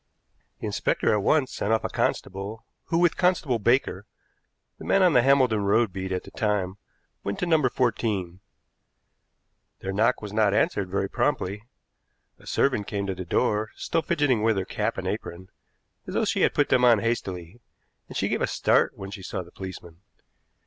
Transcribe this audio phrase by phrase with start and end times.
[0.59, 4.07] The inspector at once sent off a constable, who, with Constable Baker,
[4.79, 6.79] the man on the Hambledon Road beat at the time,
[7.23, 7.61] went to No.
[7.69, 8.39] 14.
[9.81, 11.65] Their knock was not answered very promptly.
[12.39, 15.49] A servant came to the door, still fidgeting with her cap and apron,
[16.07, 17.59] as though she had put them on hastily,
[18.07, 20.01] and she gave a start when she saw the policeman.